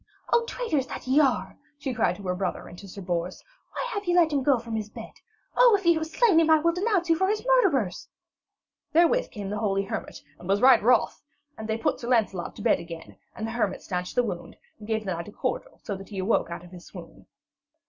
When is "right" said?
10.59-10.81